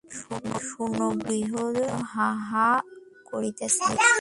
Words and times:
শূন্য 0.61 0.99
গৃহ 1.25 1.51
যেন 1.73 1.93
হাঁ 2.13 2.35
হাঁ 2.49 2.77
করিতেছে। 3.25 3.85